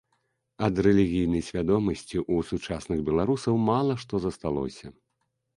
Ад 0.67 0.75
рэлігійнай 0.85 1.43
свядомасці 1.49 2.17
ў 2.33 2.47
сучасных 2.53 3.05
беларусаў 3.11 3.63
мала 3.69 3.93
што 4.07 4.23
засталося. 4.25 4.87